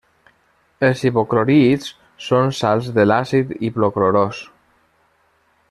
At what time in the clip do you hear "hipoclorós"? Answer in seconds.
3.69-4.41